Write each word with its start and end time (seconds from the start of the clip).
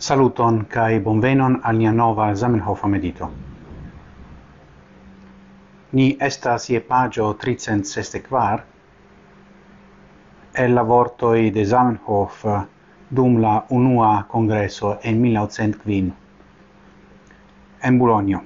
Saluton 0.00 0.64
kai 0.64 0.96
bonvenon 1.04 1.58
al 1.62 1.76
nia 1.76 1.90
nova 1.92 2.34
Zamenhof 2.34 2.84
medito. 2.88 3.26
Ni 5.92 6.16
estas 6.26 6.70
je 6.70 6.80
pagio 6.80 7.26
364 7.42 8.62
el 10.62 10.74
lavorto 10.74 11.34
i 11.34 11.50
de 11.50 11.64
Zamenhof 11.64 12.46
dum 13.10 13.36
la 13.42 13.66
unua 13.68 14.24
congresso 14.28 14.98
en 15.02 15.20
1905 15.20 16.12
en 17.82 17.98
Bologna. 17.98 18.40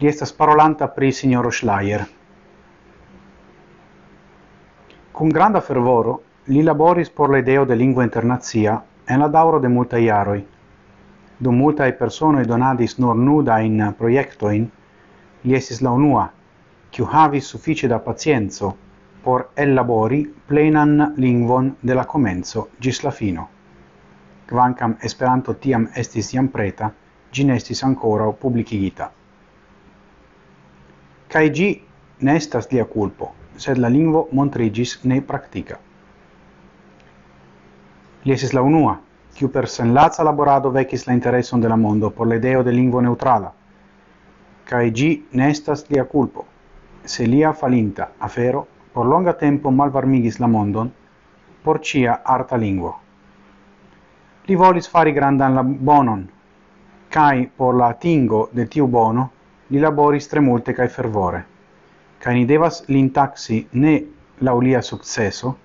Li 0.00 0.08
estas 0.08 0.32
parolanta 0.32 0.88
pri 0.88 1.12
signoro 1.12 1.50
Schleier. 1.50 2.06
Con 5.12 5.28
granda 5.28 5.60
fervoro 5.60 6.20
li 6.46 6.62
laboris 6.62 7.10
por 7.10 7.30
la 7.30 7.38
ideo 7.44 7.64
de 7.66 7.76
lingua 7.76 8.04
internazia 8.04 8.82
en 9.06 9.20
la 9.20 9.28
dauro 9.28 9.60
de 9.60 9.68
multaj 9.68 10.02
jaroj. 10.04 10.42
Dum 11.38 11.62
e 11.70 11.92
persone 11.92 12.44
donadis 12.44 12.98
nur 12.98 13.16
nudajn 13.16 13.94
projektojn, 13.98 14.70
li 15.44 15.54
esis 15.54 15.80
la 15.82 15.90
unua, 15.90 16.30
qui 16.90 17.02
havis 17.02 17.46
suffice 17.46 17.88
da 17.88 17.98
pazienzo 17.98 18.76
por 19.22 19.50
elabori 19.56 20.26
plenan 20.46 21.14
lingvon 21.16 21.76
de 21.82 21.94
la 21.94 22.04
comenzo 22.04 22.68
gis 22.80 23.02
la 23.02 23.10
fino. 23.10 23.48
Kvankam 24.46 24.96
Esperanto 25.00 25.54
tiam 25.54 25.88
estis 25.96 26.32
iam 26.34 26.48
preta, 26.48 26.90
gin 27.32 27.50
estis 27.50 27.82
ancora 27.82 28.30
publicigita. 28.32 29.10
Cai 31.28 31.50
gi 31.50 31.82
nestas 32.20 32.68
lia 32.70 32.84
culpo, 32.84 33.32
sed 33.56 33.78
la 33.78 33.88
lingvo 33.88 34.28
montrigis 34.32 34.98
ne 35.04 35.22
practica. 35.22 35.78
Li 38.24 38.32
esis 38.32 38.52
la 38.52 38.62
unua, 38.62 39.00
quiu 39.34 39.48
per 39.50 39.68
senlaza 39.68 40.22
laborado 40.22 40.70
vecis 40.70 41.06
la 41.06 41.12
intereson 41.12 41.60
de 41.60 41.68
la 41.68 41.76
mondo 41.76 42.10
por 42.10 42.28
la 42.28 42.38
de 42.38 42.72
lingvo 42.72 43.00
neutrala, 43.00 43.52
cae 44.64 44.90
gi 44.92 45.26
nestas 45.32 45.88
lia 45.88 46.04
culpo, 46.04 46.46
Se 47.04 47.26
lia 47.26 47.52
falinta 47.52 48.12
afero 48.18 48.66
por 48.92 49.06
longa 49.06 49.32
tempo 49.32 49.70
malvarmigis 49.70 50.38
la 50.38 50.46
mondon 50.46 50.92
por 51.64 51.80
cia 51.80 52.20
arta 52.22 52.56
lingvo. 52.56 52.92
Li 54.46 54.54
volis 54.54 54.88
fari 54.88 55.12
grandan 55.12 55.54
la 55.54 55.62
bonon, 55.62 56.30
cae 57.08 57.50
por 57.56 57.74
la 57.74 57.88
atingo 57.88 58.48
de 58.52 58.66
tiu 58.66 58.86
bono 58.86 59.30
li 59.66 59.80
laboris 59.80 60.28
tre 60.28 60.40
multe 60.40 60.74
cae 60.74 60.88
fervore, 60.88 61.44
cae 62.18 62.34
ni 62.34 62.44
devas 62.44 62.84
lintaxi 62.86 63.66
ne 63.72 63.94
laulia 64.38 64.80
successo, 64.80 65.56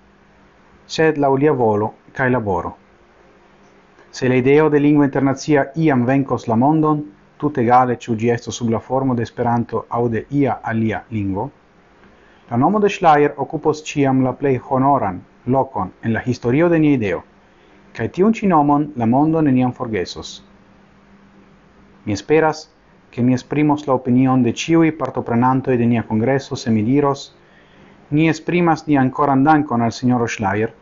sed 0.86 1.18
laulia 1.18 1.54
volo 1.54 1.94
cae 2.18 2.30
laboro. 2.32 2.76
Se 4.10 4.28
la 4.28 4.36
ideo 4.36 4.70
de 4.70 4.80
lingua 4.80 5.06
internazia 5.06 5.68
iam 5.76 6.06
vencos 6.06 6.48
la 6.48 6.56
mondon, 6.56 7.04
tut 7.38 7.58
egale 7.62 7.98
ciu 8.02 8.16
ĝi 8.18 8.32
estos 8.34 8.58
sub 8.58 8.72
la 8.74 8.80
formo 8.80 9.14
de 9.14 9.22
Esperanto 9.22 9.84
au 9.90 10.08
de 10.10 10.24
ia 10.30 10.56
alia 10.72 11.04
lingvo, 11.12 11.44
la 12.50 12.58
nomo 12.58 12.80
de 12.80 12.90
Schleier 12.90 13.36
occupos 13.38 13.84
ciam 13.86 14.24
la 14.24 14.34
plei 14.40 14.58
honoran 14.70 15.20
lokon 15.46 15.92
en 16.02 16.14
la 16.14 16.24
historio 16.26 16.70
de 16.70 16.80
nia 16.80 16.98
ideo, 16.98 17.22
cae 17.94 18.10
tiun 18.10 18.34
ci 18.34 18.48
nomon 18.48 18.90
la 18.96 19.06
mondo 19.06 19.42
neniam 19.42 19.72
forgesos. 19.72 20.44
Mi 22.06 22.14
esperas, 22.14 22.72
che 23.12 23.22
mi 23.22 23.34
esprimos 23.34 23.86
la 23.86 23.94
opinion 23.94 24.42
de 24.42 24.54
ciui 24.54 24.92
partoprenantoi 24.92 25.78
de 25.78 25.86
nia 25.86 26.04
congresso 26.04 26.56
se 26.56 26.72
mi 26.72 26.82
diros 26.82 27.36
ni 28.10 28.28
esprimas 28.28 28.88
ni 28.88 28.98
ancora 28.98 29.34
andancon 29.34 29.82
al 29.82 29.92
signoro 29.92 30.26
Schleier 30.26 30.74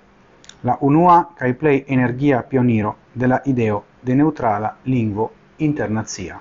la 0.66 0.78
unua 0.82 1.18
kaj 1.38 1.54
plej 1.54 1.84
energia 1.88 2.42
pioniro 2.42 2.96
de 3.14 3.28
la 3.28 3.40
ideo 3.46 3.84
de 4.02 4.16
neutrala 4.16 4.76
lingvo 4.86 5.32
internazia. 5.58 6.40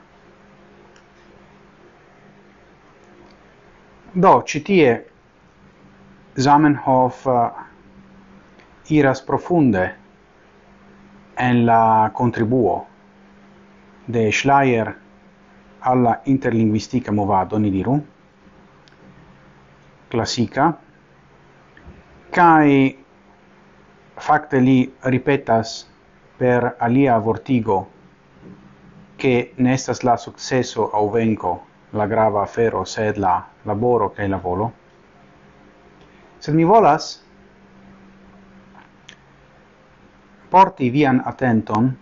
Do, 4.15 4.43
citie 4.47 5.05
Zamenhof 6.37 7.27
uh, 7.27 7.51
iras 8.89 9.23
profunde 9.23 9.85
en 11.37 11.65
la 11.67 12.11
contribuo 12.15 12.87
de 14.07 14.31
Schleier 14.33 14.95
alla 15.81 16.21
interlinguistica 16.25 17.13
movado, 17.13 17.59
ni 17.59 17.71
diru, 17.71 18.01
classica, 20.09 20.73
cae 22.31 23.04
facte 24.17 24.59
li 24.61 24.95
ripetas 25.01 25.89
per 26.37 26.77
alia 26.79 27.19
vortigo 27.19 27.91
che 29.17 29.53
nestas 29.57 30.03
la 30.03 30.17
successo 30.17 30.91
au 30.91 31.11
venco 31.11 31.67
la 31.91 32.07
grava 32.07 32.43
afero 32.43 32.85
sed 32.85 33.17
la 33.17 33.47
laboro 33.63 34.11
che 34.11 34.27
la 34.27 34.37
volo. 34.37 34.73
Sed 36.39 36.55
mi 36.55 36.65
volas 36.65 37.23
porti 40.49 40.91
vian 40.91 41.21
attenton 41.25 41.97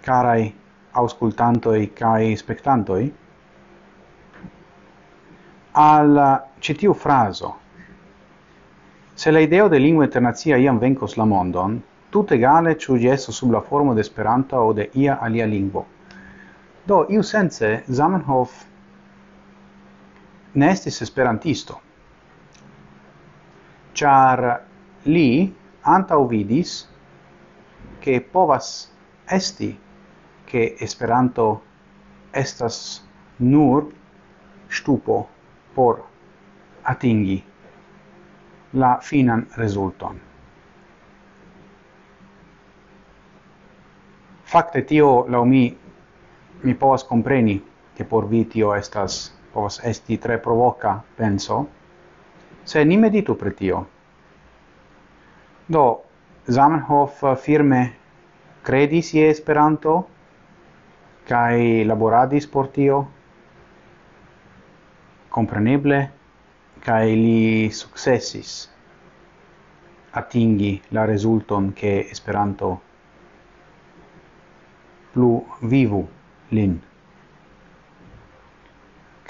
carai 0.00 0.54
auscultantoi 0.92 1.92
kai 1.92 2.36
spectantoi 2.36 3.14
al 5.72 6.44
citiu 6.58 6.92
fraso. 6.94 7.58
Se 9.20 9.30
la 9.30 9.40
ideo 9.42 9.68
de 9.68 9.78
lingua 9.78 10.06
internazia 10.06 10.56
iam 10.56 10.78
vencos 10.80 11.18
la 11.20 11.26
mondon, 11.28 11.74
tut 12.08 12.30
egale 12.32 12.70
ciu 12.80 12.94
gesso 12.96 13.32
sub 13.36 13.50
la 13.52 13.60
formo 13.60 13.92
de 13.94 14.00
Esperanto 14.00 14.56
o 14.56 14.72
de 14.72 14.86
ia 14.94 15.18
alia 15.20 15.44
lingvo. 15.46 15.82
Do 16.86 17.04
iu 17.12 17.20
sense 17.22 17.82
Zamenhof 17.98 18.54
ne 20.54 20.70
estis 20.72 21.02
esperantisto, 21.04 21.76
char 23.92 24.44
li 25.04 25.52
antaŭvidis 25.98 26.72
che 28.00 28.16
povas 28.22 28.72
esti 29.28 29.70
che 30.46 30.64
Esperanto 30.80 31.50
estas 32.32 33.04
nur 33.36 33.92
stupo 34.70 35.20
por 35.76 36.04
atingi 36.96 37.42
la 38.72 38.98
finan 39.02 39.46
resulton. 39.56 40.20
Fakte 44.50 44.82
tio 44.82 45.24
laŭ 45.28 45.44
mi 45.44 45.64
mi 46.62 46.74
povas 46.74 47.04
kompreni 47.08 47.60
ke 47.96 48.04
por 48.04 48.26
vi 48.28 48.44
tio 48.44 48.74
estas 48.74 49.32
povas 49.52 49.80
esti 49.84 50.16
tre 50.16 50.38
provoca 50.38 51.00
penso, 51.16 51.64
se 52.64 52.84
ni 52.84 52.96
meditu 52.96 53.34
pri 53.34 53.50
tio. 53.56 53.84
Do, 55.68 55.84
Zamenhof 56.46 57.22
firme 57.42 57.80
credis 58.62 59.14
je 59.14 59.30
Esperanto 59.30 59.96
kaj 61.28 61.84
laboradis 61.86 62.46
por 62.46 62.68
tio, 62.68 63.04
Compreneble, 65.30 66.08
cae 66.80 67.14
li 67.14 67.70
successis 67.70 68.68
atingi 70.10 70.80
la 70.88 71.04
resulton 71.04 71.72
che 71.72 72.08
Esperanto 72.10 72.80
plu 75.12 75.46
vivu 75.60 76.08
lin. 76.48 76.80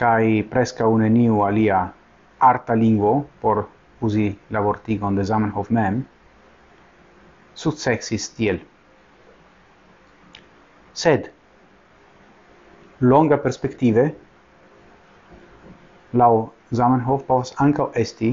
kai 0.00 0.42
presca 0.44 0.86
un 0.86 1.02
eniu 1.02 1.40
alia 1.40 1.92
arta 2.38 2.72
lingvo, 2.72 3.28
por 3.40 3.68
usi 3.98 4.38
la 4.48 4.60
vortigon 4.60 5.14
de 5.14 5.24
Zamenhof 5.24 5.68
mem, 5.68 6.06
successis 7.52 8.30
tiel. 8.32 8.62
Sed, 10.92 11.30
longa 12.98 13.36
perspective, 13.36 14.06
lau 16.12 16.50
Zamenhof 16.70 17.24
povas 17.26 17.54
ankaŭ 17.58 17.90
esti, 18.02 18.30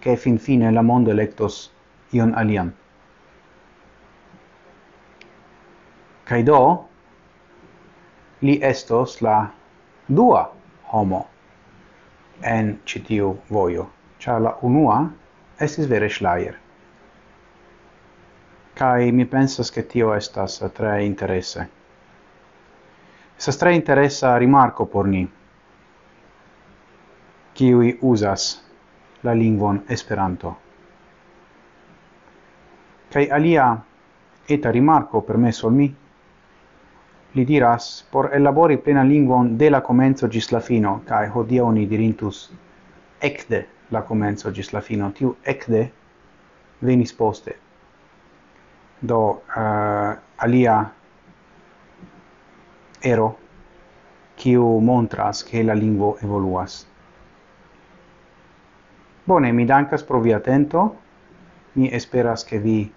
ke 0.00 0.16
finfine 0.20 0.70
la 0.72 0.82
mondo 0.82 1.10
elektos 1.10 1.70
ion 2.12 2.34
alian. 2.36 2.72
Kaj 6.28 6.40
do, 6.48 6.58
li 8.44 8.58
estos 8.70 9.20
la 9.24 9.38
dua 10.08 10.42
homo 10.92 11.22
en 12.42 12.74
citiu 12.84 13.30
vojo, 13.48 13.86
ĉar 14.20 14.42
la 14.44 14.52
unua 14.68 14.98
estis 15.66 15.88
vere 15.88 16.08
Schleier. 16.08 16.58
Kai 18.74 19.12
mi 19.12 19.24
pensas 19.24 19.70
che 19.70 19.86
tio 19.86 20.12
estas 20.14 20.58
tre 20.74 21.04
interesse. 21.04 21.68
Estas 23.38 23.56
tre 23.56 23.74
interessa 23.74 24.36
rimarco 24.36 24.86
por 24.86 25.06
ni 25.06 25.24
kiui 27.54 27.98
uzas 28.02 28.62
la 29.22 29.32
lingvon 29.34 29.82
Esperanto. 29.88 30.56
Kai 33.12 33.28
alia 33.30 33.76
eta 34.48 34.70
rimarco 34.70 35.20
permesso 35.22 35.68
al 35.68 35.72
mi, 35.72 35.86
li 37.34 37.44
diras 37.44 38.06
por 38.10 38.30
elabori 38.34 38.76
plena 38.78 39.04
lingvon 39.04 39.56
de 39.58 39.70
la 39.70 39.80
comenzo 39.82 40.28
gis 40.28 40.50
la 40.52 40.60
fino, 40.60 41.00
kai 41.06 41.28
hodia 41.28 41.64
oni 41.64 41.86
dirintus 41.86 42.50
ecde 43.20 43.66
la 43.90 44.02
comenzo 44.02 44.52
gis 44.52 44.72
la 44.72 44.80
fino, 44.80 45.10
tiu 45.10 45.36
ecde 45.42 45.90
venis 46.80 47.12
poste. 47.12 47.56
Do 49.00 49.20
uh, 49.30 50.14
alia 50.36 50.76
ero, 53.02 53.28
kiu 54.36 54.80
montras 54.80 55.44
che 55.44 55.62
la 55.62 55.74
lingvo 55.74 56.16
evoluas. 56.22 56.93
Bone, 59.26 59.52
mi 59.52 59.64
dankas 59.64 60.02
pro 60.04 60.20
via 60.20 60.36
atento. 60.36 60.96
Mi 61.74 61.88
esperas 61.92 62.44
che 62.44 62.58
vi 62.58 62.92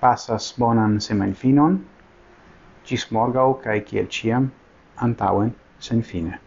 passas 0.00 0.54
bonan 0.58 1.00
semajnfinon. 1.00 1.80
Cis 2.84 3.08
morgau 3.10 3.58
kai 3.62 3.80
kiel 3.80 4.06
ciam 4.06 4.50
antauen 4.96 5.54
sen 5.78 6.02
fine. 6.02 6.38